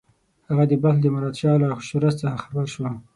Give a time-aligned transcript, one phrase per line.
[0.49, 2.85] هغه د بلخ د مراد شاه له ښورښ څخه خبر شو.